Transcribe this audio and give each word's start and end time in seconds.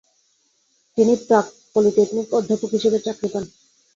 তিনি 0.97 1.13
প্রাগ 1.21 1.45
পলিটেকনিকে 1.73 2.33
অধ্যাপক 2.39 2.69
হিসেবে 2.75 2.97
চাকরি 3.05 3.27
পান। 3.33 3.43